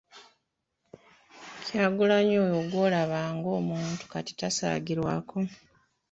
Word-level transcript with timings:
Kyagulanyi 1.65 2.35
oyo 2.45 2.59
gw’olaba 2.69 3.19
ng’omuto 3.35 4.05
kati 4.11 4.33
tasaagirwako. 4.39 5.37